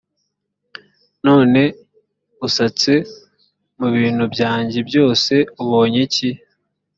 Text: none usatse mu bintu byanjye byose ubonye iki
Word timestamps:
none 1.25 1.61
usatse 2.47 2.93
mu 3.79 3.87
bintu 3.95 4.23
byanjye 4.33 4.79
byose 4.89 5.33
ubonye 5.61 5.99
iki 6.07 6.29